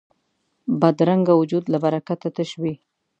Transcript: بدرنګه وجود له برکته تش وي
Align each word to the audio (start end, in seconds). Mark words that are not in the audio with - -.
بدرنګه 0.81 1.33
وجود 1.37 1.63
له 1.73 1.77
برکته 1.83 2.29
تش 2.35 2.49
وي 2.61 2.73